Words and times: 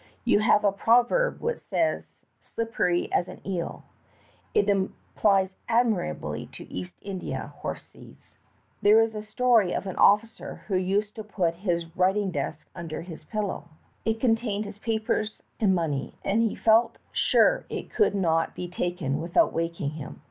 You 0.25 0.39
have 0.39 0.63
a 0.65 0.71
proverb 0.71 1.41
which 1.41 1.59
says 1.59 2.25
'slippery 2.39 3.13
as 3.13 3.27
an 3.27 3.39
eel.' 3.47 3.83
It 4.51 4.67
applies 4.67 5.53
admirabl3^ 5.69 6.51
to 6.53 6.73
East 6.73 6.95
India 7.03 7.53
horse 7.57 7.83
thieves. 7.83 8.39
"There 8.81 8.99
is 8.99 9.13
a 9.13 9.21
story 9.21 9.73
of 9.73 9.85
an 9.85 9.97
officer 9.97 10.63
who 10.67 10.75
used 10.75 11.13
to 11.17 11.23
put 11.23 11.53
his 11.53 11.95
writing 11.95 12.31
desk 12.31 12.67
under 12.73 13.03
his 13.03 13.25
pillow. 13.25 13.65
It 14.03 14.19
contained 14.19 14.65
his 14.65 14.79
papers 14.79 15.43
and 15.59 15.75
money, 15.75 16.15
and 16.25 16.41
he 16.41 16.55
felt 16.55 16.97
sure 17.11 17.67
it 17.69 17.91
could 17.93 18.15
not 18.15 18.55
be 18.55 18.67
taken 18.67 19.21
without 19.21 19.53
waking 19.53 19.91
him. 19.91 20.19